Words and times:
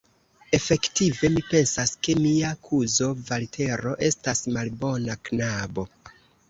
Efektive, 0.57 1.29
mi 1.35 1.43
pensas, 1.49 1.93
ke 2.07 2.17
mia 2.23 2.51
kuzo 2.69 3.13
Valtero 3.31 3.97
estas 4.11 4.45
malbona 4.59 5.23
knabo. 5.29 5.89